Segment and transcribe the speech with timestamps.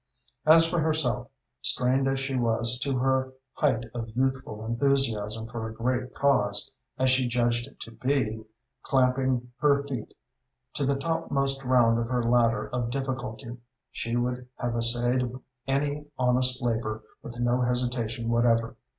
[0.47, 1.27] As for herself,
[1.61, 7.11] strained as she was to her height of youthful enthusiasm for a great cause, as
[7.11, 8.43] she judged it to be,
[8.81, 10.15] clamping her feet
[10.73, 13.55] to the topmost round of her ladder of difficulty,
[13.91, 15.21] she would have essayed
[15.67, 18.77] any honest labor with no hesitation whatever.